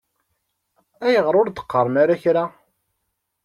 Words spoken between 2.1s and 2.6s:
kra?